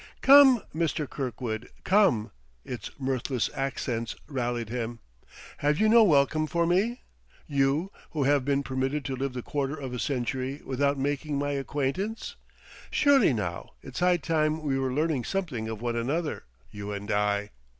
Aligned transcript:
"Come, 0.21 0.63
Mr. 0.73 1.07
Kirkwood, 1.07 1.69
come!" 1.83 2.31
its 2.65 2.89
mirthless 2.97 3.51
accents 3.53 4.15
rallied 4.27 4.69
him. 4.69 4.97
"Have 5.57 5.79
you 5.79 5.87
no 5.87 6.03
welcome 6.03 6.47
for 6.47 6.65
me? 6.65 7.01
you, 7.45 7.91
who 8.09 8.23
have 8.23 8.43
been 8.43 8.63
permitted 8.63 9.05
to 9.05 9.15
live 9.15 9.33
the 9.33 9.43
quarter 9.43 9.75
of 9.75 9.93
a 9.93 9.99
century 9.99 10.59
without 10.65 10.97
making 10.97 11.37
my 11.37 11.51
acquaintance? 11.51 12.35
Surely, 12.89 13.31
now, 13.31 13.73
it's 13.83 13.99
high 13.99 14.17
time 14.17 14.63
we 14.63 14.79
were 14.79 14.91
learning 14.91 15.23
something 15.23 15.69
of 15.69 15.83
one 15.83 15.95
another, 15.95 16.45
you 16.71 16.91
and 16.91 17.11
I!" 17.11 17.51